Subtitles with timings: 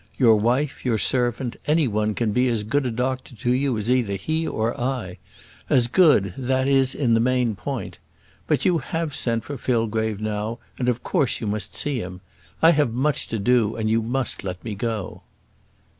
[0.17, 3.91] Your wife, your servant, any one can be as good a doctor to you as
[3.91, 5.19] either he or I;
[5.69, 7.99] as good, that is, in the main point.
[8.47, 12.21] But you have sent for Fillgrave now; and of course you must see him.
[12.63, 15.21] I have much to do, and you must let me go."